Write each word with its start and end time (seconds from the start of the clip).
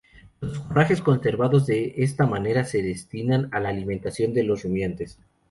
Los 0.39 0.57
forrajes 0.57 0.99
conservados 0.99 1.67
de 1.67 1.93
esta 1.97 2.25
manera 2.25 2.63
se 2.65 2.81
destinan 2.81 3.49
a 3.51 3.59
la 3.59 3.69
alimentación 3.69 4.33
de 4.33 4.41
los 4.41 4.63
rumiantes. 4.63 5.19